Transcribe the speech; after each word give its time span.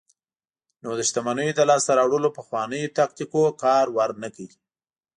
نو 0.83 0.89
د 0.99 1.01
شتمنیو 1.09 1.57
د 1.57 1.61
لاسته 1.69 1.91
راوړلو 1.99 2.35
پخوانیو 2.37 2.93
تاکتیکونو 2.99 3.51
کار 3.63 3.85
ورنکړ. 3.97 4.49